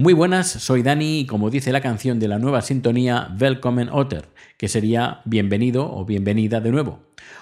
[0.00, 4.30] Muy buenas, soy Dani y como dice la canción de la nueva sintonía Welcome Otter,
[4.56, 7.00] que sería bienvenido o bienvenida de nuevo.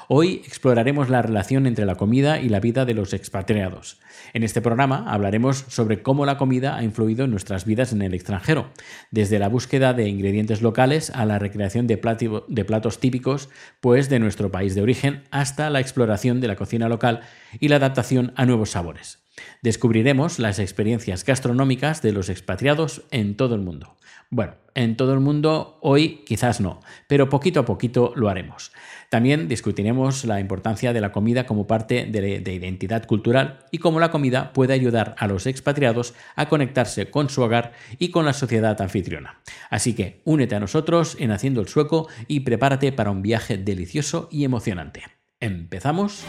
[0.09, 4.01] Hoy exploraremos la relación entre la comida y la vida de los expatriados.
[4.35, 8.13] En este programa hablaremos sobre cómo la comida ha influido en nuestras vidas en el
[8.13, 8.71] extranjero,
[9.13, 13.51] desde la búsqueda de ingredientes locales a la recreación de, platos típicos
[13.81, 17.21] pues de nuestro país de origen hasta la exploración de la cocina local
[17.61, 19.28] y la adaptación a nuevos sabores.
[19.63, 23.97] Descubriremos las experiencias gastronómicas de los expatriados en todo el mundo.
[24.31, 28.73] Bueno, en todo el mundo hoy quizás no, pero poquito a poquito lo haremos.
[29.09, 34.01] También discutiremos la importancia de la comida como parte de, de, identidad cultural y cómo
[34.01, 38.35] la comida puede ayudar a los expatriados a conectarse con su hogar y con la
[38.35, 39.41] sociedad anfitriona.
[39.71, 44.29] Así que únete a nosotros en Haciendo el Sueco y prepárate para un viaje delicioso
[44.31, 45.05] y emocionante.
[45.41, 46.25] ¿Empezamos?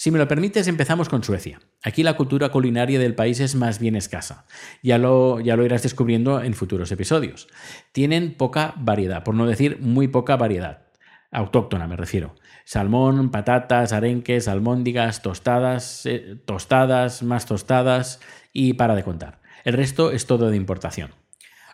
[0.00, 1.58] Si me lo permites, empezamos con Suecia.
[1.82, 4.46] Aquí la cultura culinaria del país es más bien escasa.
[4.80, 7.48] Ya lo, ya lo irás descubriendo en futuros episodios.
[7.90, 10.86] Tienen poca variedad, por no decir muy poca variedad.
[11.32, 12.36] Autóctona me refiero.
[12.64, 18.20] Salmón, patatas, arenques, almóndigas, tostadas, eh, tostadas, más tostadas
[18.52, 19.40] y para de contar.
[19.64, 21.10] El resto es todo de importación.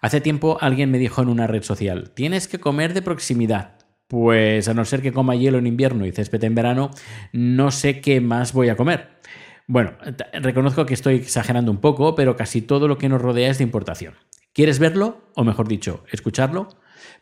[0.00, 3.73] Hace tiempo alguien me dijo en una red social, tienes que comer de proximidad.
[4.08, 6.91] Pues a no ser que coma hielo en invierno y césped en verano,
[7.33, 9.20] no sé qué más voy a comer.
[9.66, 9.92] Bueno,
[10.34, 13.64] reconozco que estoy exagerando un poco, pero casi todo lo que nos rodea es de
[13.64, 14.14] importación.
[14.52, 15.30] ¿Quieres verlo?
[15.34, 16.69] O mejor dicho, escucharlo?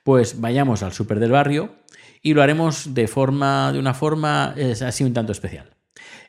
[0.02, 1.76] Pues vayamos al súper del barrio
[2.20, 5.71] y lo haremos de forma de una forma así un tanto especial.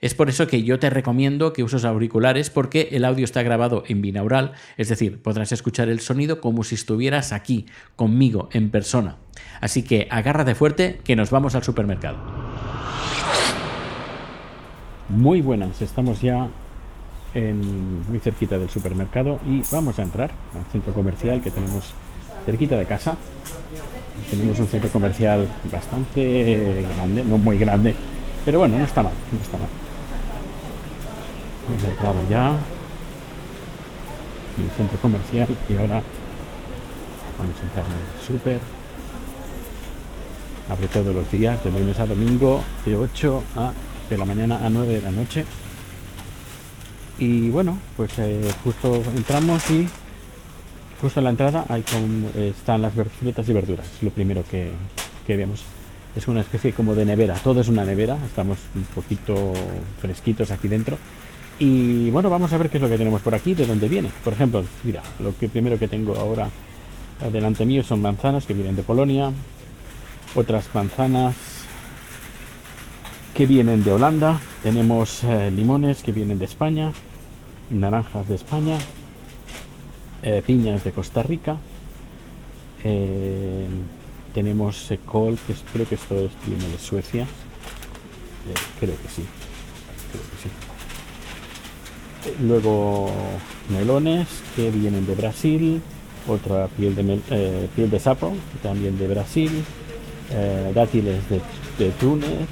[0.04, 3.86] Es por eso que yo te recomiendo que uses auriculares porque el audio está grabado
[3.88, 9.16] en binaural, es decir, podrás escuchar el sonido como si estuvieras aquí, conmigo, en persona.
[9.62, 12.18] Así que agárrate fuerte que nos vamos al supermercado.
[15.08, 16.50] Muy buenas, estamos ya
[17.34, 21.94] muy cerquita del supermercado y vamos a entrar al centro comercial que tenemos
[22.46, 23.16] cerquita de casa.
[24.30, 27.96] Tenemos un centro comercial bastante grande, no muy grande,
[28.44, 29.70] pero bueno, no está mal, no está mal.
[31.66, 32.58] Hemos ya
[34.58, 36.02] el centro comercial y ahora
[37.40, 38.60] vamos a entrar en el súper.
[40.70, 43.72] Abre todos los días, de lunes a domingo, de 8 a,
[44.10, 45.46] de la mañana a 9 de la noche.
[47.18, 49.88] Y bueno, pues eh, justo entramos y
[51.02, 54.72] justo en la entrada hay con, están las frutas y verduras, lo primero que,
[55.26, 55.64] que vemos.
[56.14, 59.54] Es una especie como de nevera, todo es una nevera, estamos un poquito
[60.02, 60.98] fresquitos aquí dentro
[61.60, 64.10] y bueno, vamos a ver qué es lo que tenemos por aquí, de dónde viene.
[64.24, 66.50] Por ejemplo, mira, lo que primero que tengo ahora
[67.32, 69.32] delante mío son manzanas que vienen de Polonia,
[70.36, 71.36] otras manzanas
[73.34, 76.92] que vienen de Holanda, tenemos eh, limones que vienen de España,
[77.70, 78.78] naranjas de España,
[80.22, 81.58] eh, piñas de Costa Rica,
[82.84, 83.68] eh,
[84.34, 87.26] tenemos col, que creo que esto viene de Suecia,
[88.44, 89.43] creo que sí, creo que sí.
[92.42, 93.10] Luego
[93.70, 95.82] melones que vienen de Brasil,
[96.28, 99.52] otra piel de, eh, piel de sapo también de Brasil,
[100.32, 102.48] eh, dátiles de, Túnez,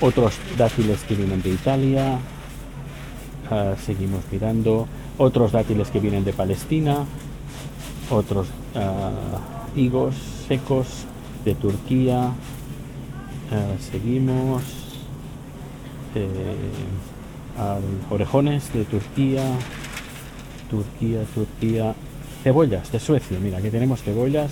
[0.00, 2.18] otros dátiles que vienen de Italia,
[3.50, 7.04] ah, seguimos mirando, otros dátiles que vienen de Palestina,
[8.10, 9.10] otros ah,
[9.76, 10.14] higos
[10.48, 10.86] secos
[11.44, 12.32] de Turquía,
[13.52, 14.62] ah, seguimos.
[18.10, 19.42] Orejones de Turquía,
[20.70, 21.94] Turquía, Turquía,
[22.42, 23.38] cebollas de Suecia.
[23.40, 24.50] Mira, aquí tenemos cebollas,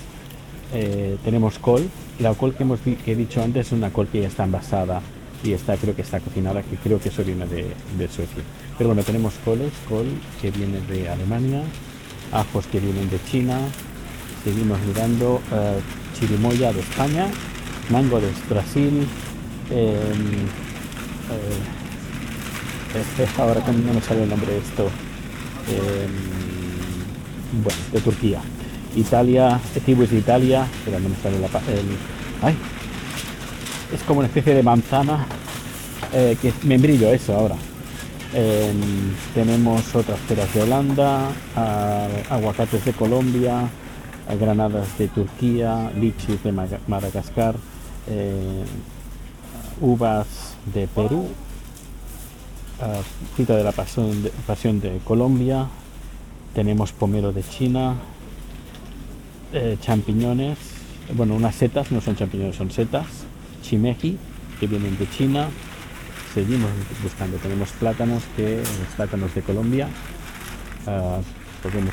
[0.73, 1.89] eh, tenemos col.
[2.19, 5.01] La col que, hemos, que he dicho antes es una col que ya está envasada
[5.43, 8.43] y está, creo que está cocinada, que creo que eso viene de, Suecia.
[8.77, 10.07] Pero bueno, tenemos coles, col
[10.41, 11.63] que viene de Alemania,
[12.31, 13.57] ajos que vienen de China,
[14.43, 15.79] seguimos mirando eh,
[16.19, 17.27] chirimoya de España,
[17.89, 19.07] mango de Brasil,
[19.71, 21.78] em, eh,
[23.37, 24.89] ahora no me sale el nombre de esto.
[25.69, 28.41] Em, bueno, de Turquía.
[28.95, 31.85] Italia, es de Italia, pero no me sale la el,
[32.41, 32.55] ay,
[33.93, 35.25] es como una especie de manzana
[36.13, 37.55] eh, que membrillo eso ahora.
[38.33, 41.29] Em, tenemos otras peras de Holanda,
[42.29, 43.69] aguacates de Colombia,
[44.39, 47.55] granadas de Turquía, lichis de Madagascar,
[48.07, 48.63] eh,
[49.81, 51.27] uvas de Perú
[53.35, 55.67] cita de la pasión de, pasión de Colombia,
[56.53, 57.95] tenemos pomelo de China,
[59.53, 60.57] eh, champiñones,
[61.15, 63.07] bueno, unas setas, no son champiñones, son setas,
[63.61, 64.17] chimeji,
[64.59, 65.47] que vienen de China.
[66.33, 66.69] Seguimos
[67.01, 68.61] buscando, tenemos plátanos, que
[68.95, 69.87] plátanos de Colombia.
[70.85, 71.21] Uh,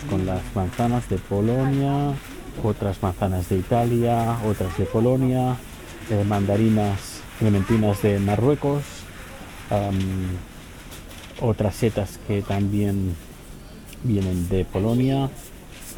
[0.09, 2.15] con las manzanas de Polonia,
[2.63, 5.57] otras manzanas de Italia, otras de Polonia,
[6.11, 8.85] eh, mandarinas, clementinas de Marruecos,
[11.41, 13.15] otras setas que también
[14.03, 15.31] vienen de Polonia,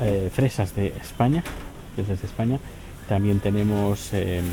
[0.01, 1.43] eh, fresas de España,
[1.97, 2.59] desde España.
[3.09, 4.45] También tenemos em,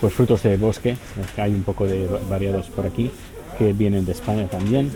[0.00, 0.96] pues frutos de bosque,
[1.36, 3.10] hay un poco de variados por aquí,
[3.58, 4.92] que vienen de España también.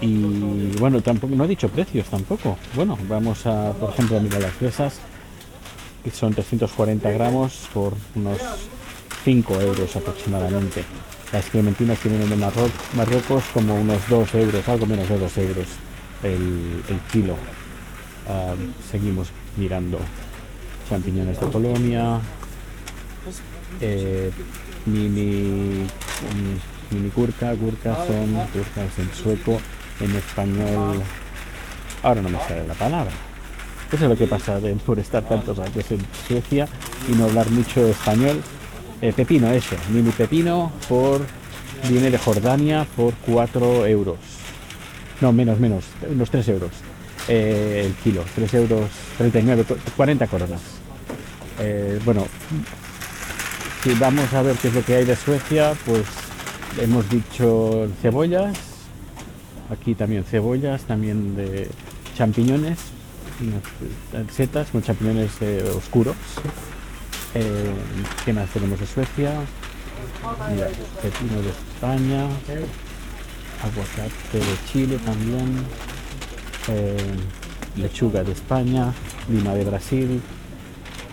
[0.00, 2.58] Y bueno, tampoco, no he dicho precios tampoco.
[2.74, 5.00] Bueno, vamos a, por ejemplo, a mirar las fresas,
[6.02, 8.38] que son 340 gramos por unos
[9.24, 10.84] 5 euros aproximadamente.
[11.34, 15.66] Las clementinas que vienen de Marruecos como unos 2 euros, algo menos de 2 euros
[16.22, 17.34] el, kilo.
[18.28, 18.54] Ah,
[18.88, 19.98] seguimos mirando
[20.88, 22.20] champiñones de Polonia,
[23.80, 24.30] eh,
[24.86, 25.88] mini,
[26.92, 29.60] mini, curca, curcas son curcas en sueco,
[29.98, 31.02] en español.
[32.04, 33.10] Ahora no me sale la palabra.
[33.92, 35.98] Eso es lo que pasa por estar tantos años en
[36.28, 36.68] Suecia
[37.08, 38.40] y no hablar mucho español.
[39.00, 41.20] Eh, pepino, eso, mini pepino por
[41.88, 44.18] viene de Jordania por 4 euros.
[45.20, 46.70] No, menos, menos, unos 3 euros
[47.28, 49.64] eh, el kilo, 3 euros 39,
[49.96, 50.60] 40 coronas.
[51.60, 52.26] Eh, bueno,
[53.82, 56.04] si vamos a ver qué es lo que hay de Suecia, pues
[56.80, 58.56] hemos dicho cebollas,
[59.70, 61.68] aquí también cebollas, también de
[62.16, 62.78] champiñones,
[64.30, 65.32] setas con champiñones
[65.76, 66.16] oscuros.
[67.34, 67.74] Eh,
[68.24, 69.32] ¿Qué más tenemos de Suecia?
[70.52, 70.68] Mira,
[71.02, 72.28] pepino de España,
[73.60, 75.66] aguacate de Chile también,
[76.68, 76.96] eh,
[77.76, 78.92] lechuga de España,
[79.28, 80.22] lima de Brasil,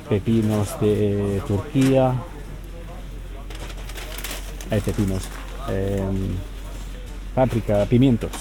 [0.10, 2.14] pepinos de Turquía,
[4.70, 4.82] hay
[5.70, 6.04] eh,
[7.34, 8.32] páprica, pimientos,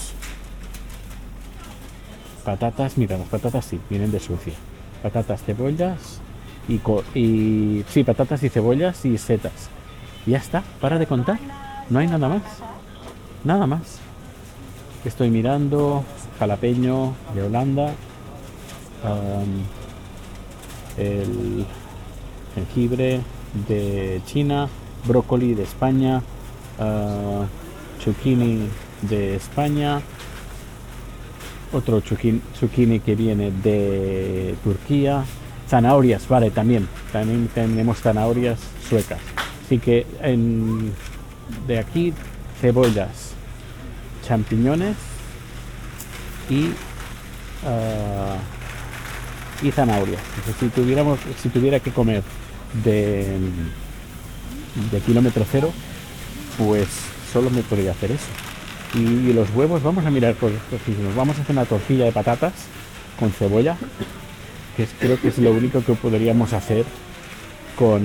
[2.45, 4.53] patatas, mira, las patatas sí, vienen de Suecia,
[5.01, 6.20] patatas, cebollas
[6.67, 6.79] y,
[7.17, 9.69] y sí, patatas y cebollas y setas.
[10.25, 11.39] ya está, para de contar,
[11.89, 12.41] no hay nada más.
[13.43, 13.99] Nada más.
[15.03, 16.03] Estoy mirando
[16.37, 17.93] jalapeño de Holanda,
[20.97, 21.65] el
[22.53, 23.21] jengibre
[23.67, 24.67] de China,
[25.05, 26.21] brócoli de España,
[26.79, 27.45] uh,
[28.03, 28.67] zucchini
[29.01, 30.01] de España,
[31.73, 35.23] otro zucchini, que viene de Turquía,
[35.71, 38.59] zanahorias, vale, también, también tenemos zanahorias
[38.89, 39.19] suecas.
[39.65, 40.05] Así que
[41.65, 42.13] de aquí
[42.59, 43.31] cebollas,
[44.27, 44.97] champiñones
[46.49, 46.65] y,
[47.65, 48.37] uh,
[49.65, 50.21] y zanahorias.
[50.59, 52.21] si, tuviéramos, si tuviera que comer
[52.83, 53.37] de,
[54.91, 55.71] de kilómetro cero,
[56.57, 56.89] pues
[57.31, 58.27] solo me podría hacer eso.
[58.93, 62.51] Y los huevos, vamos a mirar, por, nos vamos a hacer una tortilla de patatas
[63.17, 63.77] con cebolla,
[64.75, 66.85] que creo que es lo único que podríamos hacer
[67.77, 68.01] con,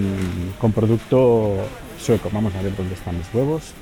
[0.60, 1.56] con producto
[1.98, 2.30] sueco.
[2.32, 3.72] Vamos a ver dónde están los huevos.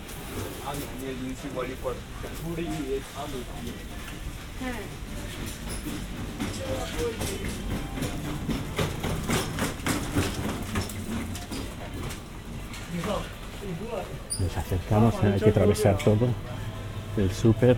[14.41, 16.29] Nos acercamos, hay que atravesar todo
[17.17, 17.77] el súper.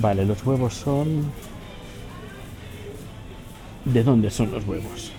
[0.00, 1.32] Vale, los huevos son...
[3.84, 5.12] ¿De dónde son los huevos?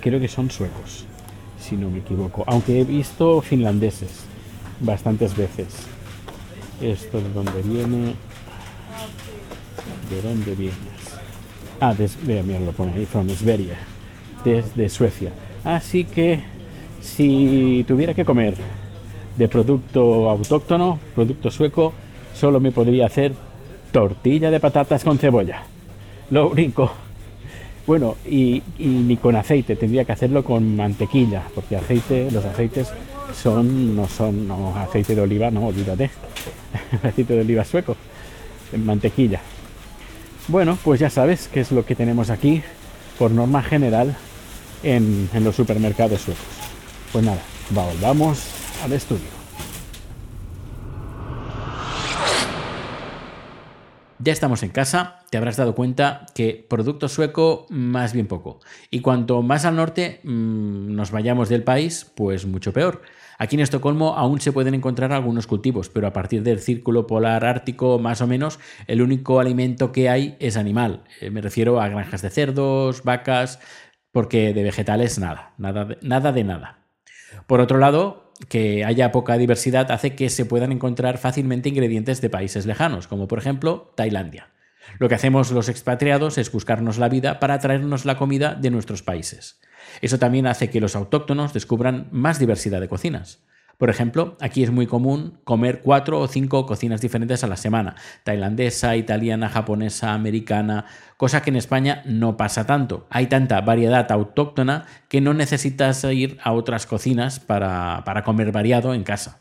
[0.00, 1.04] Creo que son suecos
[1.58, 2.44] si no me equivoco.
[2.46, 4.24] Aunque he visto finlandeses
[4.78, 5.68] bastantes veces.
[6.80, 8.14] Esto de dónde viene.
[10.10, 10.76] ¿De dónde vienes?
[11.80, 13.74] Ah, de, mira, lo pone ahí, from Sverige,
[14.44, 15.32] desde Suecia.
[15.64, 16.42] Así que
[17.00, 18.54] si tuviera que comer
[19.36, 21.94] de producto autóctono, producto sueco,
[22.34, 23.32] solo me podría hacer
[23.92, 25.64] tortilla de patatas con cebolla.
[26.30, 26.90] Lo único
[27.90, 32.88] bueno, y, ni con aceite, tendría que hacerlo con mantequilla, porque aceite, los aceites
[33.34, 36.08] son, no son aceite de oliva, no, olvídate,
[37.02, 37.96] aceite de oliva sueco,
[38.72, 39.40] en mantequilla.
[40.46, 42.62] Bueno, pues ya sabes qué es lo que tenemos aquí,
[43.18, 44.16] por norma general,
[44.84, 46.44] en, en los supermercados suecos.
[47.10, 48.40] Pues nada, volvamos
[48.84, 49.39] al estudio.
[54.22, 58.60] Ya estamos en casa, te habrás dado cuenta que producto sueco más bien poco.
[58.90, 63.00] Y cuanto más al norte mm, nos vayamos del país, pues mucho peor.
[63.38, 67.46] Aquí en Estocolmo aún se pueden encontrar algunos cultivos, pero a partir del círculo polar
[67.46, 71.04] ártico más o menos, el único alimento que hay es animal.
[71.22, 73.58] Eh, me refiero a granjas de cerdos, vacas,
[74.12, 76.32] porque de vegetales nada, nada de nada.
[76.32, 76.78] De nada.
[77.46, 82.30] Por otro lado, que haya poca diversidad hace que se puedan encontrar fácilmente ingredientes de
[82.30, 84.48] países lejanos, como por ejemplo Tailandia.
[84.98, 89.02] Lo que hacemos los expatriados es buscarnos la vida para traernos la comida de nuestros
[89.02, 89.60] países.
[90.00, 93.40] Eso también hace que los autóctonos descubran más diversidad de cocinas.
[93.80, 97.96] Por ejemplo, aquí es muy común comer cuatro o cinco cocinas diferentes a la semana,
[98.24, 100.84] tailandesa, italiana, japonesa, americana,
[101.16, 103.06] cosa que en España no pasa tanto.
[103.08, 108.92] Hay tanta variedad autóctona que no necesitas ir a otras cocinas para, para comer variado
[108.92, 109.40] en casa.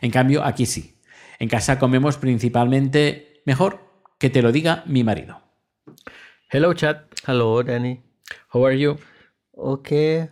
[0.00, 0.98] En cambio, aquí sí.
[1.38, 3.80] En casa comemos principalmente mejor
[4.18, 5.42] que te lo diga mi marido.
[6.48, 7.02] Hello, Chad.
[7.26, 8.00] Hello, Danny.
[8.50, 8.96] How are you?
[9.52, 10.30] Okay.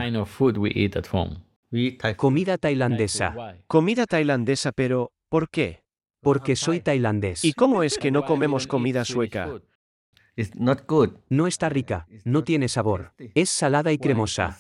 [2.17, 3.57] Comida tailandesa.
[3.67, 5.83] Comida tailandesa, pero ¿por qué?
[6.21, 7.45] Porque soy tailandés.
[7.45, 9.51] ¿Y cómo es que no comemos comida sueca?
[11.31, 13.15] No está rica, no tiene sabor.
[13.35, 14.57] Es salada y cremosa.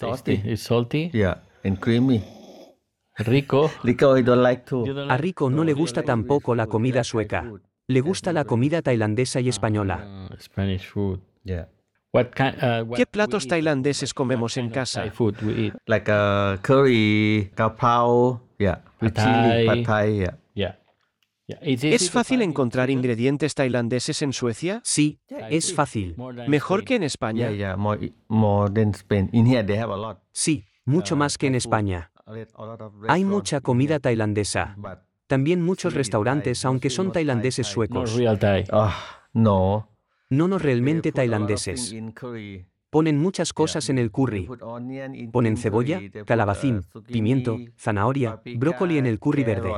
[3.18, 3.70] Rico.
[3.84, 4.86] Rico, I don't like too.
[4.86, 7.52] You don't A Rico no le gusta tampoco la comida sueca.
[7.86, 10.00] Le gusta la comida tailandesa y española.
[10.30, 11.20] Ah, Spanish food.
[11.44, 11.68] Yeah.
[12.12, 12.54] What kind,
[12.88, 13.50] what ¿Qué we platos eat?
[13.50, 15.00] tailandeses What comemos en kind of casa?
[15.02, 15.74] Thai food we eat.
[15.86, 17.74] Like uh, curry, gao
[18.58, 18.80] yeah.
[19.00, 20.24] Chili, Thai.
[20.54, 20.78] yeah.
[21.46, 22.98] ¿Es fácil encontrar Sweden.
[23.00, 24.80] ingredientes tailandeses en Suecia?
[24.82, 26.16] Sí, es fácil.
[26.48, 26.84] ¿Mejor Spain.
[26.86, 27.50] que en España?
[27.50, 29.28] yeah, more, more than Spain.
[29.32, 30.22] In here, they have a lot.
[30.32, 32.10] Sí, mucho más que en España.
[32.24, 34.74] A lot- a lot of Hay mucha comida tailandesa.
[35.26, 38.16] También muchos restaurantes, aunque son tailandeses No suecos.
[38.72, 39.88] ah, no.
[40.30, 41.94] No They realmente tailandeses.
[42.90, 44.48] Ponen muchas cosas en el curry.
[45.32, 49.72] Ponen cebolla, calabacín, uh, pimiento, zanahoria, brócoli en el curry verde.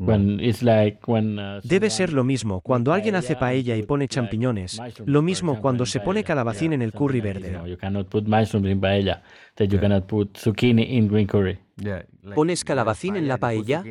[0.00, 4.80] Uh, Debe ser lo mismo cuando alguien hace paella y pone champiñones.
[5.04, 7.52] Lo mismo cuando se pone calabacín en el curry verde.
[7.52, 9.22] No, you cannot put mushrooms in paella.
[9.56, 11.58] That you cannot put zucchini in green curry.
[11.76, 13.84] Yeah, like ¿Pones calabacín en la paella?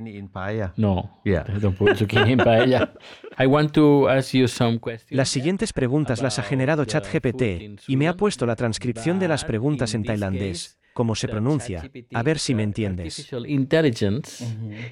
[0.78, 1.22] No.
[5.10, 7.44] Las siguientes preguntas las ha generado ChatGPT
[7.88, 11.82] y me ha puesto la transcripción de las preguntas en tailandés, cómo se pronuncia,
[12.14, 13.20] a ver si me entiendes.
[13.20, 14.44] Artificial intelligence,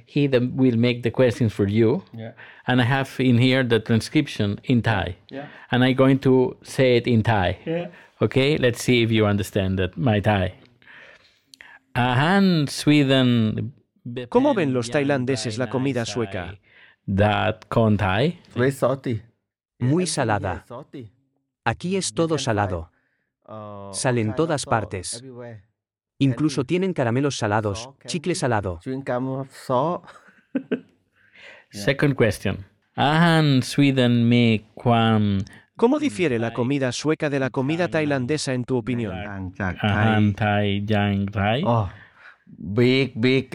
[0.06, 2.02] he the, will make the questions for you,
[2.66, 5.18] and I have in here the transcription in Thai,
[5.70, 7.90] and I'm going to say it in Thai.
[8.22, 10.54] Okay, let's see if you understand that my Thai.
[11.94, 13.74] Ahan Sweden.
[14.30, 16.58] ¿Cómo ven los tailandeses la comida sueca?
[17.06, 18.40] That con Thai.
[18.56, 19.22] Very salty.
[19.80, 20.66] Muy salada.
[21.66, 22.92] Aquí es todo salado.
[23.46, 25.22] Uh, Sale en all todas partes.
[26.20, 28.80] Incluso tienen caramelos salados, chicle salado.
[31.70, 32.66] Second question.
[33.62, 34.30] Sweden
[35.76, 39.16] ¿Cómo difiere la comida sueca de la comida tailandesa en tu opinión?
[42.48, 43.50] Big, big.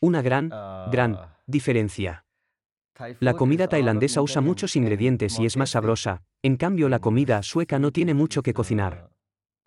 [0.00, 0.48] Una gran,
[0.90, 2.24] gran diferencia.
[3.20, 7.78] La comida tailandesa usa muchos ingredientes y es más sabrosa, en cambio la comida sueca
[7.78, 9.10] no tiene mucho que cocinar.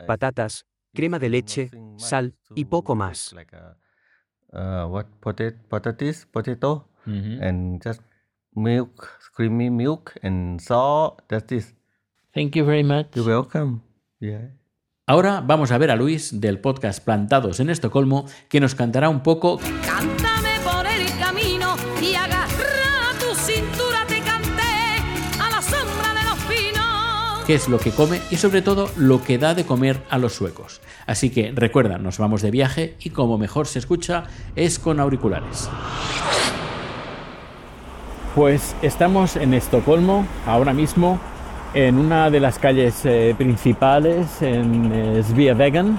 [0.08, 3.34] Patatas, crema de leche, sal y poco más.
[3.34, 8.02] like a, what potato, potatoes, potato, and just
[8.56, 11.22] milk, creamy milk and salt.
[11.28, 11.76] That's it.
[12.34, 13.16] Thank you very much.
[13.16, 13.82] You're welcome.
[14.20, 14.52] Yeah.
[15.08, 19.24] Ahora vamos a ver a Luis del podcast Plantados en Estocolmo, que nos cantará un
[19.24, 20.29] poco Cántame
[27.50, 30.34] qué es lo que come y sobre todo lo que da de comer a los
[30.34, 30.82] suecos.
[31.08, 34.26] Así que recuerda, nos vamos de viaje y como mejor se escucha
[34.56, 35.68] es con auriculares.
[38.36, 41.20] Pues estamos en Estocolmo ahora mismo
[41.74, 45.98] en una de las calles eh, principales en eh, Sveavägen,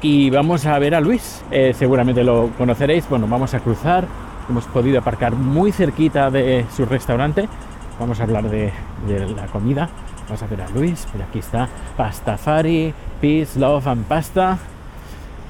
[0.00, 1.42] y vamos a ver a Luis.
[1.50, 3.06] Eh, seguramente lo conoceréis.
[3.10, 4.08] Bueno, vamos a cruzar.
[4.48, 7.46] Hemos podido aparcar muy cerquita de su restaurante.
[8.00, 8.72] Vamos a hablar de,
[9.06, 9.90] de la comida.
[10.24, 11.06] Vamos a ver a Luis.
[11.12, 14.56] Mira, aquí está Pastafari, Peace, Love and Pasta.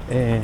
[0.09, 0.41] Eh,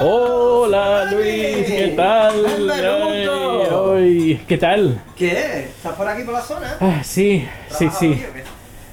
[0.00, 2.44] Hola Luis, ¿qué tal?
[2.70, 3.26] Ay,
[3.70, 5.00] ay, ¿Qué tal?
[5.16, 5.60] ¿Qué?
[5.64, 6.76] ¿Estás por aquí por la zona?
[6.80, 8.22] Ah, sí, sí, ¿Trabajas sí.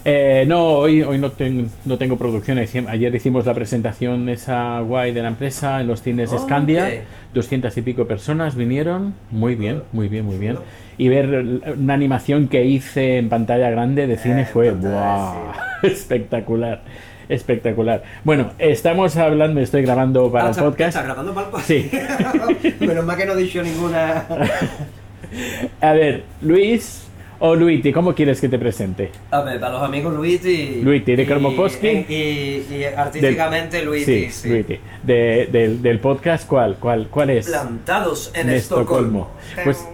[0.06, 2.58] Eh, no, hoy, hoy no, ten- no tengo producción.
[2.58, 6.88] Hici- Ayer hicimos la presentación esa guay de la empresa en los cines Oh, Scandia.
[6.88, 6.94] ok.
[7.34, 9.14] 200 y pico personas vinieron.
[9.32, 10.58] Muy bien, muy bien, muy bien.
[10.98, 14.74] Y ver una animación que hice en pantalla grande de cine Eh, fue
[15.84, 16.82] espectacular.
[17.30, 18.04] Espectacular.
[18.26, 20.88] Bueno, estamos hablando, estoy grabando para Ah, el ¿estás- podcast.
[20.90, 21.70] ¿Estás grabando para el podcast?
[21.70, 21.90] Sí.
[22.86, 24.26] Menos mal que no he dicho ninguna.
[25.82, 27.08] A ver, Luis
[27.46, 29.12] o Luiti, ¿cómo quieres que te presente?
[29.30, 30.80] A ver, para los amigos Luigi.
[30.82, 31.88] Luigi de y- Kromopowski.
[32.08, 34.80] Y, y, y artísticamente Luigi, sí, Luiti.
[35.04, 36.78] De- del, del podcast, ¿cuál?
[36.80, 37.48] ¿Cuál, cuál es?
[37.48, 39.30] Plantados en, En Estocolmo.
[39.58, 39.64] Estocolmo.
[39.66, 39.86] Pues-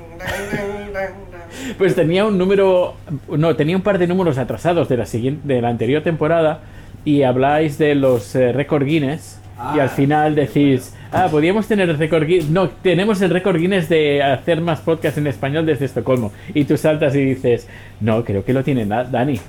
[1.77, 2.93] Pues tenía un número,
[3.29, 6.59] no, tenía un par de números atrasados de la siguiente, de la anterior temporada
[7.03, 9.39] y habláis de los eh, récord Guinness
[9.75, 13.57] y Ah, al final decís, ah, podríamos tener el récord Guinness, no, tenemos el récord
[13.57, 17.67] Guinness de hacer más podcast en español desde Estocolmo y tú saltas y dices,
[17.99, 19.39] no, creo que lo tiene Dani.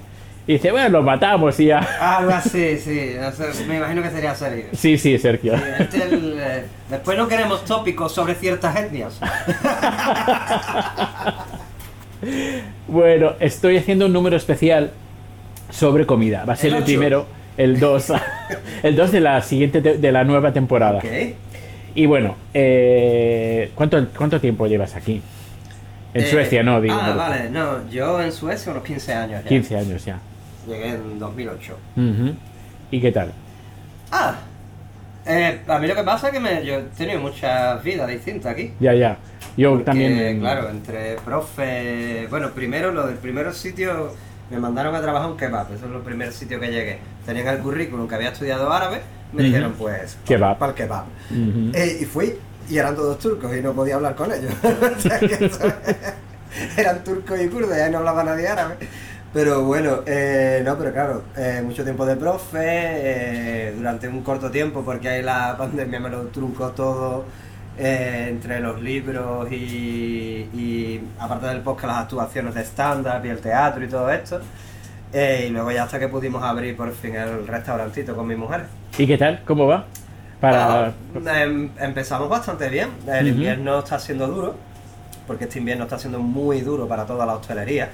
[0.47, 1.79] Y dice, bueno, lo matamos y ya.
[2.01, 3.13] Algo así, sí.
[3.17, 4.65] o sea, me imagino que sería serio.
[4.73, 5.55] Sí, sí, Sergio.
[5.79, 9.21] Este el, eh, después no queremos tópicos sobre ciertas etnias.
[12.89, 14.91] Bueno, estoy haciendo un número especial
[15.71, 16.45] sobre comida.
[16.45, 17.27] Va a ser ¿El primero,
[17.57, 18.13] el 2,
[18.83, 20.99] el 2 de la siguiente te- de la nueva temporada.
[20.99, 21.05] Ok.
[21.95, 25.21] Y bueno, eh, ¿cuánto, ¿cuánto tiempo llevas aquí?
[26.15, 26.97] En Eh, Suecia, no, digo.
[27.01, 27.89] Ah, vale, no.
[27.91, 29.49] Yo en Suecia unos 15 años ya.
[29.49, 30.19] 15 años ya.
[30.69, 31.79] Llegué en 2008.
[31.97, 32.35] Ujú.
[32.91, 33.33] ¿Y qué tal?
[34.11, 34.35] Ah,
[35.27, 38.53] eh, a mí lo que pasa es que me, yo he tenido muchas vidas distintas
[38.53, 38.73] aquí.
[38.81, 39.17] Ya, ya.
[39.57, 40.41] Yo Porque, también.
[40.41, 42.27] claro, entre profe.
[42.31, 44.15] Bueno, primero, lo del primer sitio
[44.51, 45.73] me mandaron a trabajar en kebab.
[45.75, 46.99] Eso es el primer sitio que llegué.
[47.27, 49.01] Tenían el currículum que había estudiado árabe.
[49.33, 50.17] Me dijeron, pues.
[50.59, 51.05] Para el kebab.
[51.75, 52.35] Eh, y fui,
[52.69, 54.53] y eran todos turcos y no podía hablar con ellos.
[54.63, 55.73] O sea que eso-
[56.77, 58.77] eran turcos y kurdos, y ahí no hablaba nadie árabe.
[59.33, 64.51] Pero bueno, eh, no, pero claro, eh, mucho tiempo de profe, eh, durante un corto
[64.51, 67.25] tiempo, porque ahí la pandemia me lo truncó todo,
[67.79, 73.85] entre los libros y, y aparte del podcast, las actuaciones de stand-up y el teatro
[73.85, 74.41] y todo esto.
[75.13, 78.65] Y luego ya hasta que pudimos abrir por fin el restaurantito con mi mujer.
[79.01, 79.41] ¿Y qué tal?
[79.47, 79.87] ¿Cómo va?
[80.43, 80.89] Para.
[80.89, 82.91] Ah, em- empezamos bastante bien.
[83.07, 84.57] El invierno está siendo duro,
[85.27, 87.89] porque este invierno está siendo muy duro para toda la hostelería,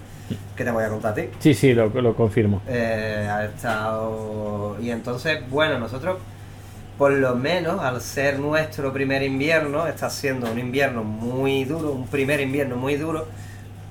[0.57, 1.29] que te voy a contar a ti.
[1.39, 2.61] Sí, sí, lo, lo confirmo.
[2.67, 4.77] Eh, ha estado...
[4.81, 6.19] Y entonces, bueno, nosotros,
[6.99, 12.09] por lo menos, al ser nuestro primer invierno, está siendo un invierno muy duro, un
[12.09, 13.29] primer invierno muy duro,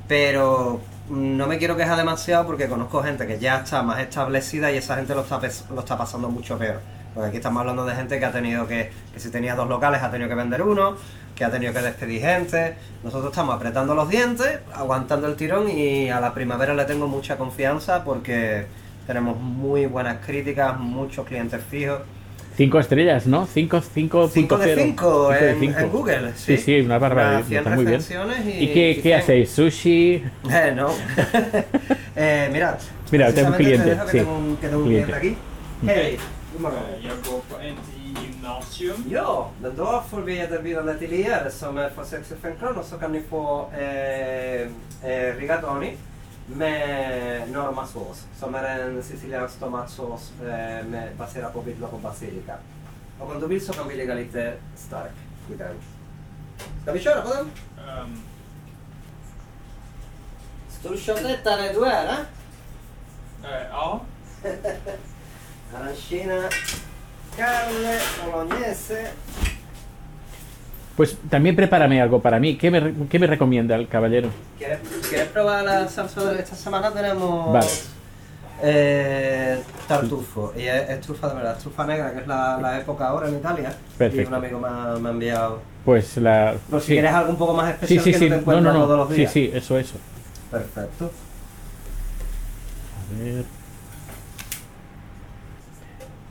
[0.10, 4.78] pero no me quiero quejar demasiado porque conozco gente que ya está más establecida y
[4.78, 5.40] esa gente lo está,
[5.74, 6.82] lo está pasando mucho peor.
[7.16, 10.04] Porque aquí estamos hablando de gente que ha tenido que, que si tenía dos locales
[10.04, 10.98] ha tenido que vender uno,
[11.34, 12.76] que ha tenido que despedir gente.
[13.04, 17.38] Nosotros estamos apretando los dientes, aguantando el tirón y a la primavera le tengo mucha
[17.38, 18.66] confianza porque
[19.08, 22.02] tenemos muy buenas críticas, muchos clientes fijos.
[22.58, 23.46] Cinco estrellas, ¿no?
[23.48, 25.80] Cinco, cinco, 5 de 5 Cinco de en, cinco.
[25.80, 26.32] en Google.
[26.38, 27.36] Sí, sí, una barbaridad.
[27.40, 27.98] Unas 100 Está muy bien.
[28.00, 29.20] recensiones ¿Y qué, y qué 100.
[29.20, 29.52] hacéis?
[29.52, 30.24] ¿Sushi?
[30.50, 30.90] Eh, no.
[32.16, 32.78] eh, mira,
[33.12, 34.18] Mira, tengo un cliente, te dejo que sí.
[34.20, 35.12] tengo un, que tengo un Cliente.
[35.12, 35.38] cliente aquí.
[35.82, 36.35] God morgon.
[36.64, 39.04] Jag går på NTI gymnasium.
[39.10, 43.12] Ja, men då får vi erbjudande till er som är för 65 kronor så kan
[43.12, 44.62] ni få eh,
[45.12, 45.98] eh, rigatoni
[46.48, 52.56] med normasås som är en siciliansk tomatsås eh, med, baserad på vitlök och basilika.
[53.20, 55.14] Och om du vill så kan vi lägga lite stark
[55.54, 55.76] i den.
[56.82, 57.52] Ska vi köra på den?
[58.02, 58.22] Um,
[60.70, 62.20] Står köttlättare du är, eh?
[63.52, 64.02] eh, ja,
[65.80, 66.50] Arancina,
[67.38, 67.98] carne,
[68.32, 69.08] bolognese.
[70.96, 72.58] Pues también prepárame algo para mí.
[72.58, 74.30] ¿Qué me, qué me recomienda el caballero?
[74.58, 76.92] ¿Quieres, quieres probar la salsa de esta semana?
[76.94, 77.68] Tenemos Vale.
[78.64, 79.60] eh,
[79.90, 80.54] tartufo.
[80.56, 83.36] Y es, es trufa de verdad, trufa negra, que es la, la época ahora en
[83.36, 83.74] Italia.
[83.94, 84.30] Y Perfecto.
[84.30, 85.62] un amigo me ha, me ha enviado.
[85.84, 86.56] Pues la.
[86.72, 86.94] Por si sí.
[86.94, 88.30] quieres algo un poco más sí, especial sí, que sí.
[88.30, 89.32] no te encuentras no, todos los Sí, días.
[89.34, 89.96] sí, eso, eso.
[90.50, 91.12] Perfecto.
[93.02, 93.44] A ver.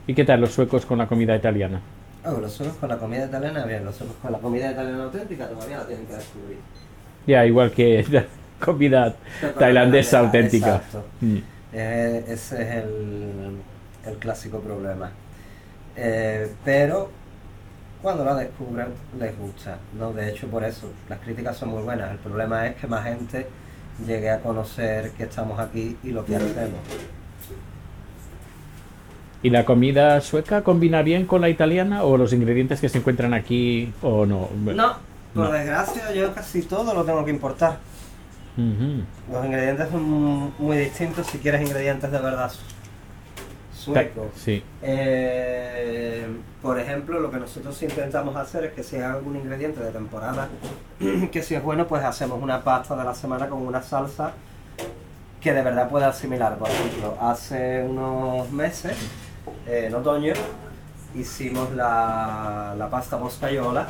[0.06, 1.80] ¿Y qué tal los suecos con la comida italiana?
[2.26, 3.84] Oh, los suecos con la comida italiana, bien.
[3.84, 6.58] Los suecos con la comida italiana auténtica todavía la tienen que descubrir.
[7.26, 8.24] Ya, igual que la
[8.58, 9.14] comida
[9.58, 10.76] tailandesa auténtica.
[10.76, 11.04] Exacto.
[11.20, 11.38] Mm.
[11.72, 13.56] Eh, ese es el,
[14.06, 15.10] el clásico problema.
[15.96, 17.10] Eh, pero
[18.02, 18.88] cuando la descubren
[19.18, 19.78] les gusta.
[19.98, 20.12] ¿no?
[20.12, 22.10] De hecho, por eso las críticas son muy buenas.
[22.10, 23.46] El problema es que más gente
[24.06, 26.80] llegue a conocer que estamos aquí y lo que hacemos.
[29.44, 33.32] ¿Y la comida sueca combina bien con la italiana o los ingredientes que se encuentran
[33.34, 34.48] aquí o no?
[34.74, 34.96] No,
[35.34, 35.52] por No.
[35.52, 37.76] desgracia yo casi todo lo tengo que importar.
[38.56, 44.28] Los ingredientes son muy distintos si quieres ingredientes de verdad su- suecos.
[44.36, 44.62] Sí.
[44.80, 46.26] Eh,
[46.62, 50.48] por ejemplo, lo que nosotros intentamos hacer es que si hay algún ingrediente de temporada
[51.32, 54.32] que si es bueno, pues hacemos una pasta de la semana con una salsa
[55.40, 56.56] que de verdad pueda asimilar.
[56.56, 58.96] Por ejemplo, hace unos meses,
[59.66, 60.32] en otoño,
[61.14, 63.86] hicimos la, la pasta boscaiola,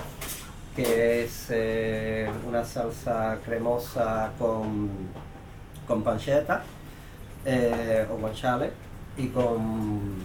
[0.76, 4.90] que es eh, una salsa cremosa con,
[5.86, 6.62] con pancetta
[7.44, 8.72] eh, o guanciale
[9.16, 10.16] y con,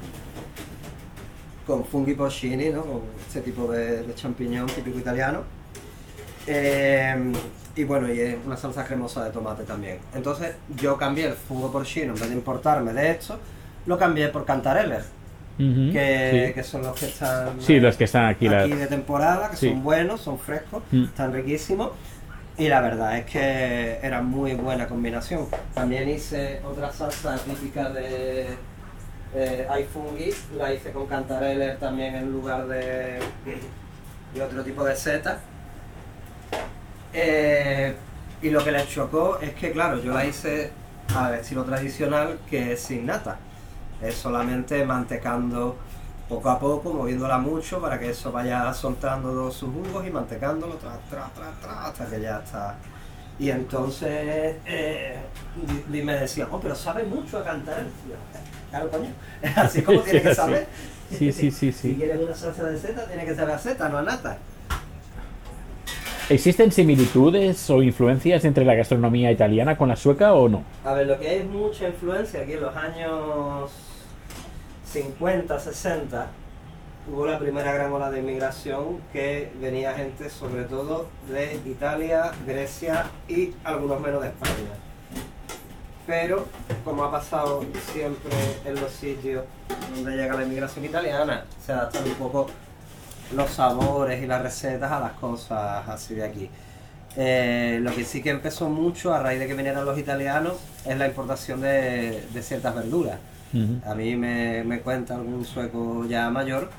[1.67, 5.43] con funghi porcini, con este tipo de, de champiñón típico italiano.
[6.47, 7.31] Eh,
[7.75, 9.99] y bueno, y es una salsa cremosa de tomate también.
[10.15, 13.37] Entonces yo cambié el fungo porcino, en vez de importarme de esto,
[13.85, 15.05] lo cambié por cantareles,
[15.91, 16.53] Que, sí.
[16.53, 18.47] que son los que están Sí, los que están aquí.
[18.47, 19.69] la- aquí de temporada, que Sí.
[19.69, 21.03] son buenos, son frescos, Mm.
[21.03, 21.91] están riquísimos.
[22.57, 25.47] Y la verdad es que era muy buena combinación.
[25.73, 28.47] También hice otra salsa típica de
[29.35, 33.19] eh, hay fungi, la hice con cantareles también en lugar de,
[34.33, 35.39] de otro tipo de seta.
[37.13, 37.93] Eh,
[38.41, 40.71] y lo que les chocó es que, claro, yo la hice
[41.15, 43.37] al estilo tradicional que es sin nata.
[44.01, 45.75] Es solamente mantecando
[46.29, 50.75] poco a poco, moviéndola mucho para que eso vaya soltando todos sus jugos y mantecándolo
[50.75, 52.75] tras, tras, tras, tras, hasta que ya está.
[53.39, 55.15] Y entonces eh,
[55.87, 57.83] me decía, oh, pero sabe mucho a cantar.
[58.69, 59.09] Claro, coño,
[59.55, 60.67] así como tiene que saber.
[61.09, 61.95] Sí, sí, sí, Si sí.
[61.95, 64.37] quieres una salsa de seta, tiene que saber a seta, no a nata.
[66.29, 70.63] ¿Existen similitudes o influencias entre la gastronomía italiana con la sueca o no?
[70.83, 73.71] A ver, lo que hay es mucha influencia aquí en los años
[74.91, 76.27] 50, 60.
[77.11, 83.05] Hubo la primera gran ola de inmigración que venía gente sobre todo de Italia, Grecia
[83.27, 84.73] y algunos menos de España.
[86.07, 86.47] Pero,
[86.83, 88.31] como ha pasado siempre
[88.65, 89.45] en los sitios
[89.93, 92.47] donde llega la inmigración italiana, se adaptan un poco
[93.35, 96.49] los sabores y las recetas a las cosas así de aquí.
[97.15, 100.53] Eh, lo que sí que empezó mucho a raíz de que vinieran los italianos
[100.85, 103.19] es la importación de, de ciertas verduras.
[103.85, 106.69] A mí me, me cuenta algún sueco ya mayor,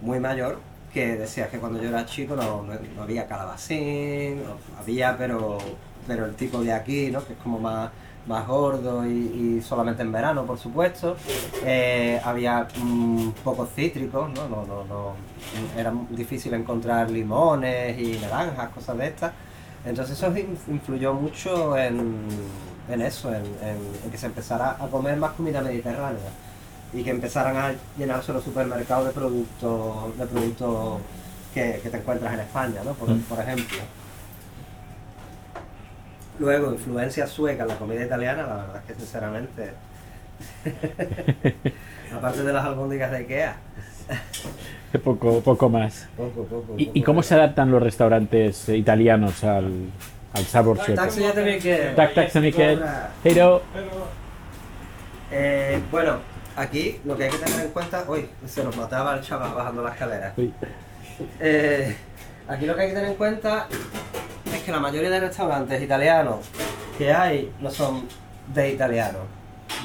[0.00, 0.58] muy mayor,
[0.92, 4.42] que decía que cuando yo era chico no, no- había calabacín,
[4.78, 5.58] había, pero,
[6.06, 7.24] pero el tipo de aquí, ¿no?
[7.24, 7.90] que es como más,
[8.26, 11.16] más gordo y, y solamente en verano, por supuesto.
[11.64, 14.48] Eh, había mm, pocos cítricos, ¿no?
[14.48, 15.12] No, no, no,
[15.76, 19.32] era difícil encontrar limones y naranjas, cosas de estas.
[19.88, 22.26] Entonces eso in- influyó mucho en,
[22.90, 26.30] en eso, en, en- en que se empezara a comer más comida mediterránea
[26.92, 31.00] y que empezaran a llenarse los supermercados de productos de productos
[31.54, 32.92] que, que te encuentras en España, ¿no?
[32.94, 33.20] Por, Mm.
[33.22, 33.78] por ejemplo.
[36.38, 39.72] Luego, influencia sueca en la comida italiana, la verdad es que sinceramente,
[42.16, 43.56] aparte de las albóndigas de Ikea,
[45.04, 46.08] Poco, poco más.
[46.16, 46.74] poco, poco.
[46.78, 49.70] ¿Y, y poco cómo se adaptan los restaurantes eh, italianos al,
[50.32, 50.94] al sabor sueco?
[50.94, 53.62] Taxi ya te vi que- Tac, tac, se me queda- Ahora, Pero,
[55.30, 56.16] eh, bueno,
[56.56, 59.82] aquí lo que hay que tener en cuenta, uy, se nos mataba el chaval bajando
[59.82, 60.34] la escalera.
[61.40, 61.96] Eh,
[62.48, 63.66] aquí lo que hay que tener en cuenta
[64.54, 66.38] es que la mayoría de restaurantes italianos
[66.96, 68.08] que hay no son
[68.54, 69.22] de italianos,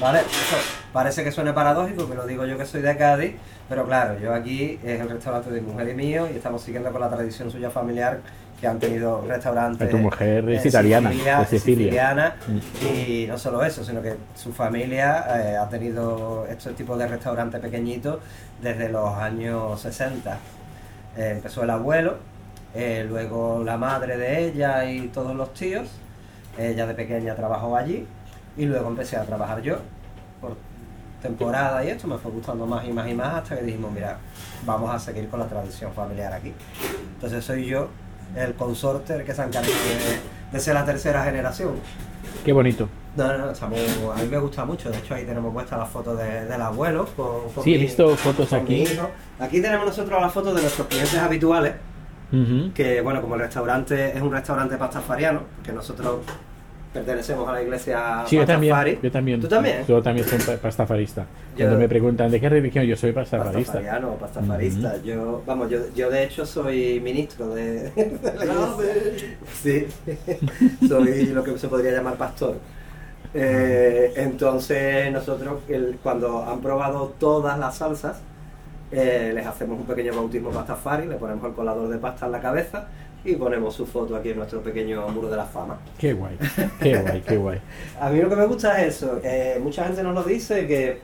[0.00, 0.20] ¿vale?
[0.20, 0.56] Eso
[0.92, 3.34] parece que suene paradójico, que lo digo yo que soy de Cádiz,
[3.68, 6.90] pero claro, yo aquí es el restaurante de mi mujer y mío y estamos siguiendo
[6.92, 8.20] con la tradición suya familiar
[8.60, 9.90] que han tenido restaurantes.
[9.90, 11.84] Tu mujer es italiana, Sicilia- de Sicilia.
[11.84, 12.86] siciliana, Mm.
[12.86, 17.60] y no solo eso, sino que su familia eh, ha tenido este tipo de restaurantes
[17.60, 18.18] pequeñitos
[18.62, 20.38] desde los años 60.
[21.16, 22.16] Eh, empezó el abuelo,
[22.74, 25.88] eh, luego la madre de ella y todos los tíos.
[26.56, 28.06] Ella de pequeña trabajó allí
[28.56, 29.78] y luego empecé a trabajar yo
[31.28, 34.18] temporada y esto me fue gustando más y más y más hasta que dijimos, mira,
[34.66, 36.52] vamos a seguir con la tradición familiar aquí.
[37.14, 37.88] Entonces soy yo
[38.36, 40.20] el consorte el que se encarga de,
[40.52, 41.72] de ser la tercera generación.
[42.44, 42.88] qué bonito.
[43.16, 43.78] No, no, no, estamos,
[44.12, 44.90] a mí me gusta mucho.
[44.90, 47.06] De hecho, ahí tenemos puesta la foto de- del abuelo.
[47.16, 48.84] Con, con Sí, he visto fotos aquí.
[49.38, 51.74] Aquí tenemos nosotros las fotos de nuestros clientes habituales.
[52.74, 56.16] Que, bueno, como el restaurante es un restaurante pastafariano, que nosotros
[56.94, 58.98] pertenecemos a la iglesia Sí, yo también, Pastafari.
[59.02, 59.40] yo también.
[59.40, 59.84] ¿Tú también?
[59.86, 61.26] Yo también soy pa- pastafarista.
[61.56, 63.72] Cuando me preguntan de qué religión, yo soy pastafarista.
[63.74, 65.02] Pastafariano pastafarista.
[65.02, 67.90] Yo, vamos, yo, yo de hecho soy ministro de.
[69.52, 69.86] Sí,
[70.88, 72.56] soy lo que se podría llamar pastor.
[73.34, 78.20] Eh, entonces nosotros el- cuando han probado todas las salsas,
[78.92, 82.40] eh, les hacemos un pequeño bautismo pastafari, le ponemos el colador de pasta en la
[82.40, 82.86] cabeza
[83.24, 85.78] y ponemos su foto aquí en nuestro pequeño muro de la fama.
[85.98, 86.38] Qué guay,
[86.80, 87.60] qué guay, qué guay.
[88.00, 89.20] A mí lo que me gusta es eso.
[89.24, 91.00] eh, mucha gente nos lo dice que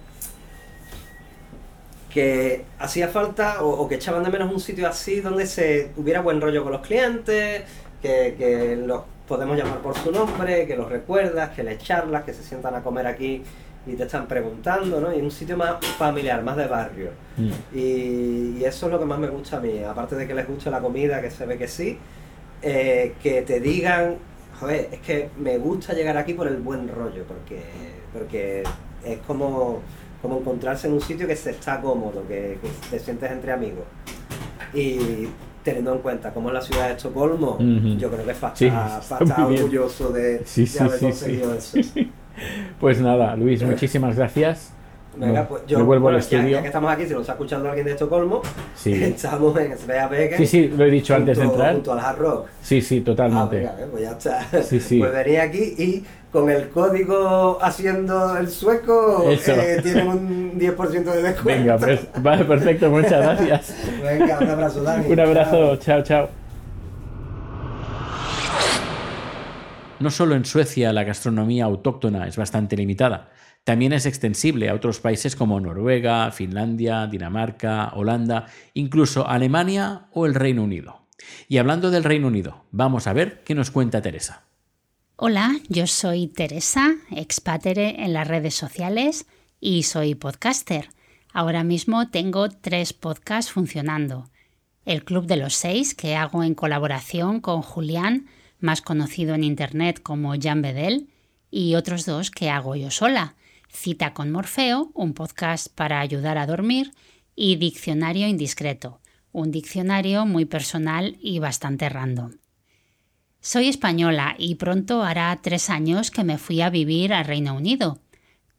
[2.09, 6.21] que hacía falta o, o que echaban de menos un sitio así donde se hubiera
[6.21, 7.63] buen rollo con los clientes,
[8.03, 12.35] que, que los podemos llamar por su nombre, que los recuerdas, que les charlas, que
[12.35, 13.45] se sientan a comer aquí
[13.87, 15.15] y te están preguntando, ¿no?
[15.15, 17.11] Y un sitio más familiar, más de barrio.
[17.37, 17.51] Mm.
[17.77, 20.47] Y, y eso es lo que más me gusta a mí, aparte de que les
[20.47, 21.99] guste la comida, que se ve que sí,
[22.63, 24.17] eh, que te digan,
[24.59, 27.63] joder, es que me gusta llegar aquí por el buen rollo, porque,
[28.13, 28.63] porque
[29.05, 29.81] es como,
[30.21, 33.85] como encontrarse en un sitio que se está cómodo, que, que te sientes entre amigos.
[34.75, 35.29] Y
[35.65, 37.59] teniendo en cuenta cómo es la ciudad de Estocolmo,
[37.99, 41.61] yo creo que es para Sí, para estar orgulloso de, Sí, de haber sí, conseguido
[41.61, 41.81] sí.
[41.81, 41.93] eso.
[42.79, 44.73] Pues nada, Luis, muchísimas gracias.
[45.17, 46.49] Venga, pues yo, me vuelvo bueno, al estudio.
[46.49, 48.43] Ya, que estamos aquí, si nos está escuchando alguien de Estocolmo,
[48.77, 48.93] Sí.
[49.05, 49.75] estamos en
[50.09, 50.37] Vega.
[50.37, 51.75] Sí, sí, lo he dicho antes de entrar.
[51.75, 52.47] Junto al Hard Rock.
[52.63, 53.57] Sí, sí, Ah, totalmente.
[53.57, 54.63] venga, eh, pues ya está.
[54.63, 54.99] Sí, sí.
[55.01, 61.23] Pues venía aquí y con el código haciendo el sueco eh, tienen un 10% de
[61.23, 61.45] descuento.
[61.45, 63.75] Venga, pues, vale, perfecto, muchas gracias.
[64.03, 65.13] Venga, un abrazo, Dani.
[65.13, 66.40] Un abrazo, chao, chao.
[70.01, 73.31] No solo en Suecia la gastronomía autóctona es bastante limitada,
[73.65, 80.35] también es extensible a otros países como Noruega, Finlandia, Dinamarca, Holanda, incluso Alemania o el
[80.35, 81.07] Reino Unido.
[81.49, 84.45] Y hablando del Reino Unido, vamos a ver qué nos cuenta Teresa.
[85.17, 89.27] Hola, yo soy Teresa, expatere en las redes sociales
[89.61, 90.89] y soy podcaster.
[91.35, 94.31] Ahora mismo tengo tres podcasts funcionando.
[94.87, 100.01] El Club de los Seis, que hago en colaboración con Julián, más conocido en Internet
[100.03, 101.09] como Jan Bedel,
[101.51, 103.35] y otros dos que hago yo sola.
[103.69, 106.93] Cita con Morfeo, un podcast para ayudar a dormir,
[107.35, 109.01] y Diccionario Indiscreto,
[109.33, 112.33] un diccionario muy personal y bastante random.
[113.41, 117.99] Soy española y pronto hará tres años que me fui a vivir al Reino Unido.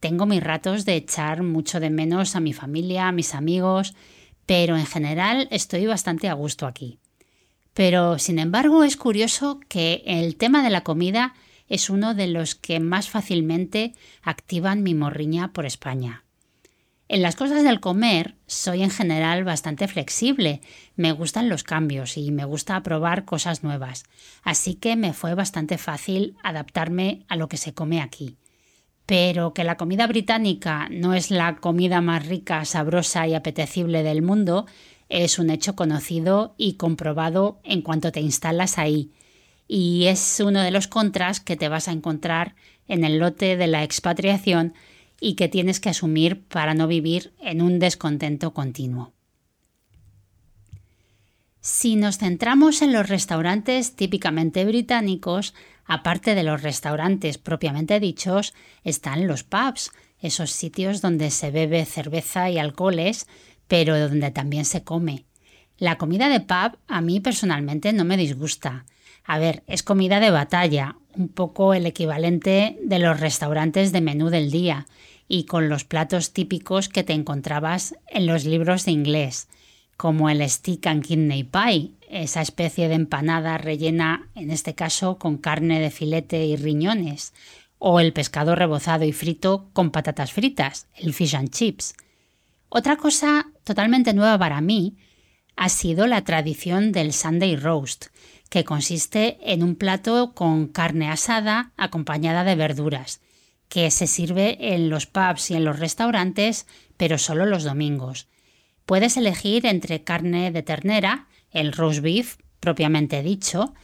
[0.00, 3.94] Tengo mis ratos de echar mucho de menos a mi familia, a mis amigos,
[4.46, 6.98] pero en general estoy bastante a gusto aquí.
[7.74, 11.34] Pero, sin embargo, es curioso que el tema de la comida
[11.68, 16.24] es uno de los que más fácilmente activan mi morriña por España.
[17.08, 20.62] En las cosas del comer soy en general bastante flexible,
[20.96, 24.04] me gustan los cambios y me gusta probar cosas nuevas,
[24.42, 28.36] así que me fue bastante fácil adaptarme a lo que se come aquí.
[29.04, 34.22] Pero que la comida británica no es la comida más rica, sabrosa y apetecible del
[34.22, 34.66] mundo
[35.08, 39.10] es un hecho conocido y comprobado en cuanto te instalas ahí,
[39.68, 42.54] y es uno de los contras que te vas a encontrar
[42.88, 44.74] en el lote de la expatriación
[45.20, 49.12] y que tienes que asumir para no vivir en un descontento continuo.
[51.60, 59.28] Si nos centramos en los restaurantes típicamente británicos, aparte de los restaurantes propiamente dichos, están
[59.28, 63.28] los pubs, esos sitios donde se bebe cerveza y alcoholes,
[63.72, 65.24] pero donde también se come.
[65.78, 68.84] La comida de pub a mí personalmente no me disgusta.
[69.24, 74.28] A ver, es comida de batalla, un poco el equivalente de los restaurantes de menú
[74.28, 74.86] del día,
[75.26, 79.48] y con los platos típicos que te encontrabas en los libros de inglés,
[79.96, 85.38] como el stick and kidney pie, esa especie de empanada rellena, en este caso, con
[85.38, 87.32] carne de filete y riñones,
[87.78, 91.94] o el pescado rebozado y frito con patatas fritas, el fish and chips.
[92.74, 94.96] Otra cosa totalmente nueva para mí
[95.56, 98.06] ha sido la tradición del Sunday roast,
[98.48, 103.20] que consiste en un plato con carne asada acompañada de verduras,
[103.68, 108.28] que se sirve en los pubs y en los restaurantes, pero solo los domingos.
[108.84, 113.74] Puedes elegir entre carne de ternera, el roast beef propiamente dicho,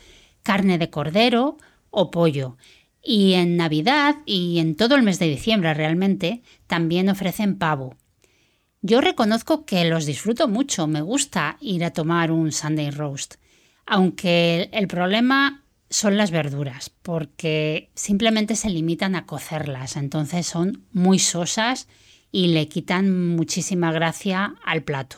[0.42, 1.56] carne de cordero
[1.90, 2.56] o pollo.
[3.02, 7.96] Y en Navidad y en todo el mes de diciembre realmente también ofrecen pavo.
[8.80, 13.34] Yo reconozco que los disfruto mucho, me gusta ir a tomar un Sunday roast,
[13.86, 21.18] aunque el problema son las verduras, porque simplemente se limitan a cocerlas, entonces son muy
[21.18, 21.88] sosas
[22.30, 25.16] y le quitan muchísima gracia al plato.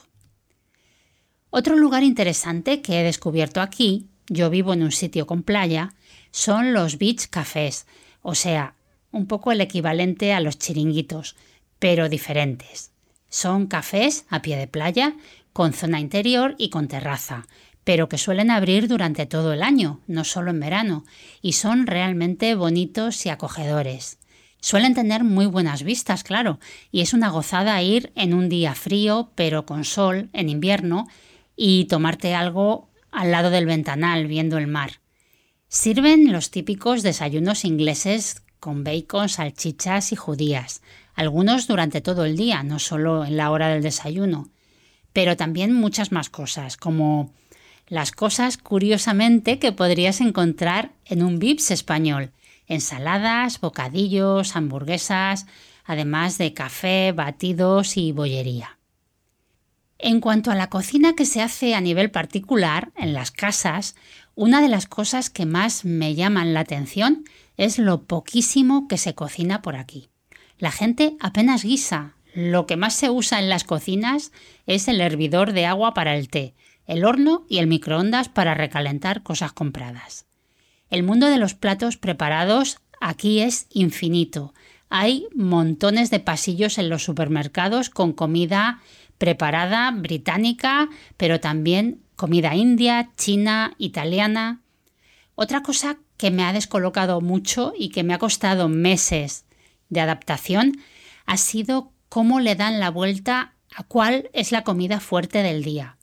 [1.50, 5.92] Otro lugar interesante que he descubierto aquí, yo vivo en un sitio con playa,
[6.30, 7.86] son los beach cafés,
[8.22, 8.74] o sea,
[9.10, 11.36] un poco el equivalente a los chiringuitos,
[11.78, 12.89] pero diferentes.
[13.30, 15.14] Son cafés a pie de playa,
[15.52, 17.46] con zona interior y con terraza,
[17.84, 21.04] pero que suelen abrir durante todo el año, no solo en verano,
[21.40, 24.18] y son realmente bonitos y acogedores.
[24.60, 26.58] Suelen tener muy buenas vistas, claro,
[26.90, 31.06] y es una gozada ir en un día frío, pero con sol, en invierno,
[31.56, 35.00] y tomarte algo al lado del ventanal, viendo el mar.
[35.68, 40.82] Sirven los típicos desayunos ingleses con bacon, salchichas y judías,
[41.20, 44.48] algunos durante todo el día, no solo en la hora del desayuno,
[45.12, 47.34] pero también muchas más cosas, como
[47.88, 52.30] las cosas curiosamente que podrías encontrar en un Vips español,
[52.66, 55.44] ensaladas, bocadillos, hamburguesas,
[55.84, 58.78] además de café, batidos y bollería.
[59.98, 63.94] En cuanto a la cocina que se hace a nivel particular, en las casas,
[64.34, 67.24] una de las cosas que más me llaman la atención
[67.58, 70.08] es lo poquísimo que se cocina por aquí.
[70.60, 72.16] La gente apenas guisa.
[72.34, 74.30] Lo que más se usa en las cocinas
[74.66, 76.54] es el hervidor de agua para el té,
[76.86, 80.26] el horno y el microondas para recalentar cosas compradas.
[80.90, 84.52] El mundo de los platos preparados aquí es infinito.
[84.90, 88.80] Hay montones de pasillos en los supermercados con comida
[89.16, 94.60] preparada británica, pero también comida india, china, italiana.
[95.36, 99.46] Otra cosa que me ha descolocado mucho y que me ha costado meses
[99.90, 100.78] de adaptación
[101.26, 105.96] ha sido cómo le dan la vuelta a cuál es la comida fuerte del día.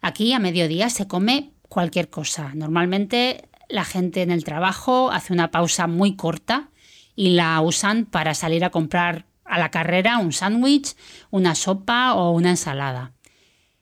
[0.00, 2.52] Aquí a mediodía se come cualquier cosa.
[2.54, 6.70] Normalmente la gente en el trabajo hace una pausa muy corta
[7.14, 10.96] y la usan para salir a comprar a la carrera un sándwich,
[11.30, 13.12] una sopa o una ensalada.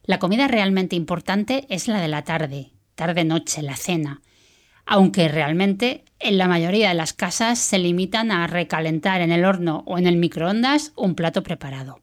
[0.02, 4.20] La comida realmente importante es la de la tarde, tarde-noche, la cena,
[4.86, 9.82] aunque realmente en la mayoría de las casas se limitan a recalentar en el horno
[9.86, 12.00] o en el microondas un plato preparado.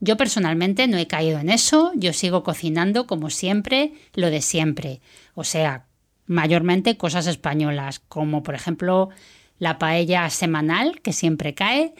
[0.00, 5.00] Yo personalmente no he caído en eso, yo sigo cocinando como siempre, lo de siempre,
[5.34, 5.86] o sea,
[6.26, 9.10] mayormente cosas españolas, como por ejemplo
[9.58, 11.94] la paella semanal, que siempre cae,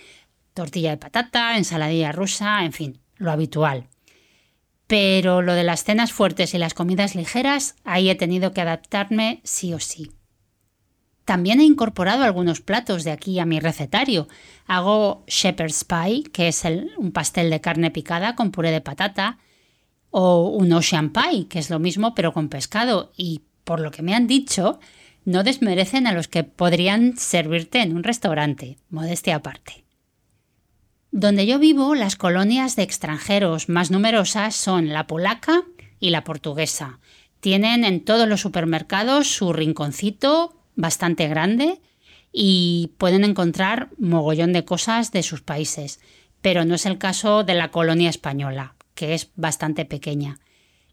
[0.54, 3.88] tortilla de patata, ensaladilla rusa, en fin, lo habitual.
[4.86, 9.40] Pero lo de las cenas fuertes y las comidas ligeras, ahí he tenido que adaptarme
[9.44, 10.10] sí o sí.
[11.24, 14.28] También he incorporado algunos platos de aquí a mi recetario.
[14.66, 16.62] Hago shepherd's pie, que es
[16.98, 19.38] un pastel de carne picada con puré de patata,
[20.10, 24.02] o un ocean pie, que es lo mismo pero con pescado, y por lo que
[24.02, 24.78] me han dicho,
[25.24, 29.83] no desmerecen a los que podrían servirte en un restaurante, modestia aparte.
[31.16, 35.62] Donde yo vivo, las colonias de extranjeros más numerosas son la polaca
[36.00, 36.98] y la portuguesa.
[37.38, 41.80] Tienen en todos los supermercados su rinconcito bastante grande
[42.32, 46.00] y pueden encontrar mogollón de cosas de sus países,
[46.40, 50.40] pero no es el caso de la colonia española, que es bastante pequeña.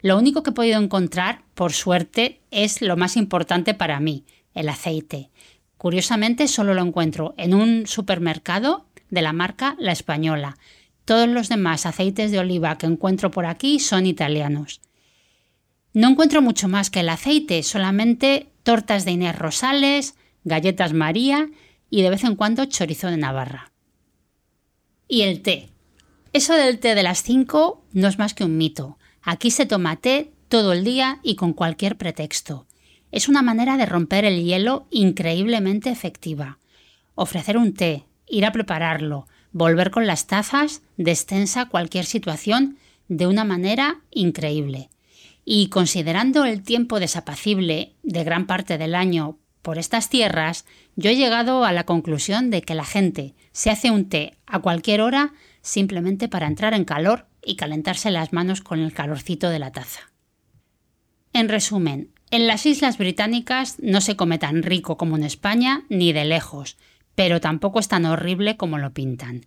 [0.04, 4.70] Lo único que he podido encontrar, por suerte, es lo más importante para mí, el
[4.70, 5.32] aceite.
[5.78, 10.58] Curiosamente, solo lo encuentro en un supermercado de la marca La Española.
[11.06, 14.82] Todos los demás aceites de oliva que encuentro por aquí son italianos.
[15.93, 21.50] No encuentro mucho más que el aceite, solamente tortas de Inés Rosales, galletas María
[21.89, 23.71] y de vez en cuando chorizo de Navarra.
[25.08, 25.69] Y el té.
[26.32, 28.97] Eso del té de las 5 no es más que un mito.
[29.21, 32.67] Aquí se toma té todo el día y con cualquier pretexto.
[33.12, 36.60] Es una manera de romper el hielo increíblemente efectiva.
[37.15, 43.44] Ofrecer un té, ir a prepararlo, volver con las tazas, destensa cualquier situación de una
[43.44, 44.89] manera increíble.
[45.44, 50.65] Y considerando el tiempo desapacible de gran parte del año por estas tierras,
[50.96, 54.60] yo he llegado a la conclusión de que la gente se hace un té a
[54.60, 59.60] cualquier hora simplemente para entrar en calor y calentarse las manos con el calorcito de
[59.60, 60.12] la taza.
[61.34, 66.13] En resumen, en las Islas Británicas no se come tan rico como en España ni
[66.13, 66.78] de lejos,
[67.15, 69.45] pero tampoco es tan horrible como lo pintan.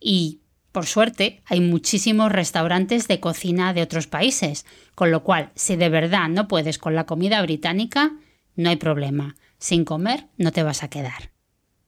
[0.00, 0.40] Y,
[0.72, 5.88] por suerte, hay muchísimos restaurantes de cocina de otros países, con lo cual, si de
[5.88, 8.12] verdad no puedes con la comida británica,
[8.56, 9.36] no hay problema.
[9.58, 11.32] Sin comer no te vas a quedar.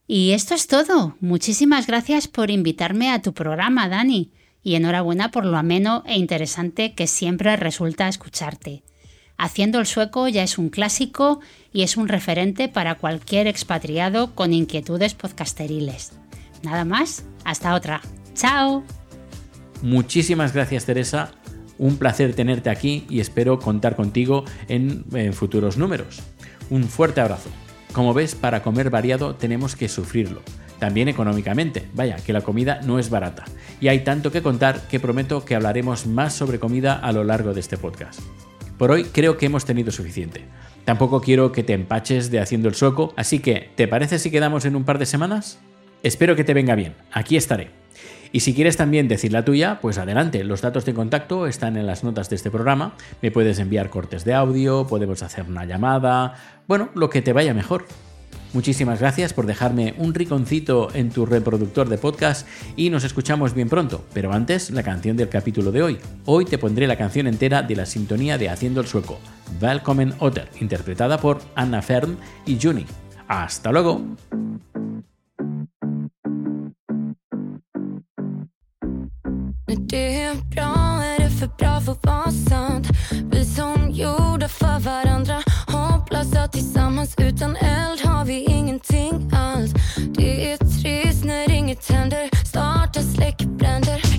[0.07, 1.15] Y esto es todo.
[1.21, 4.31] Muchísimas gracias por invitarme a tu programa, Dani
[4.63, 8.83] y enhorabuena por lo ameno e interesante que siempre resulta escucharte.
[9.41, 11.39] Haciendo el sueco ya es un clásico
[11.73, 16.11] y es un referente para cualquier expatriado con inquietudes podcasteriles.
[16.61, 18.01] Nada más, hasta otra.
[18.35, 18.83] ¡Chao!
[19.81, 21.31] Muchísimas gracias Teresa,
[21.79, 26.21] un placer tenerte aquí y espero contar contigo en, en futuros números.
[26.69, 27.49] Un fuerte abrazo.
[27.93, 30.43] Como ves, para comer variado tenemos que sufrirlo
[30.77, 31.87] también económicamente.
[31.95, 33.45] Vaya, que la comida no es barata.
[33.79, 37.55] Y hay tanto que contar que prometo que hablaremos más sobre comida a lo largo
[37.55, 38.19] de este podcast.
[38.81, 40.43] Por hoy creo que hemos tenido suficiente.
[40.85, 44.65] Tampoco quiero que te empaches de haciendo el sueco, así que, ¿te parece si quedamos
[44.65, 45.59] en un par de semanas?
[46.01, 47.69] Espero que te venga bien, aquí estaré.
[48.31, 51.85] Y si quieres también decir la tuya, pues adelante, los datos de contacto están en
[51.85, 56.33] las notas de este programa, me puedes enviar cortes de audio, podemos hacer una llamada,
[56.67, 57.85] bueno, lo que te vaya mejor.
[58.53, 63.69] Muchísimas gracias por dejarme un riconcito en tu reproductor de podcast y nos escuchamos bien
[63.69, 64.03] pronto.
[64.13, 65.97] Pero antes, la canción del capítulo de hoy.
[66.25, 69.19] Hoy te pondré la canción entera de la sintonía de Haciendo el Sueco,
[69.61, 72.85] Welcome Otter, interpretada por Anna Fern y Juni.
[73.27, 74.01] ¡Hasta luego!
[86.31, 89.73] Hopplösa tillsammans utan eld har vi ingenting alls.
[90.15, 92.29] Det är trist när inget händer.
[92.45, 94.10] Starta släckbränder.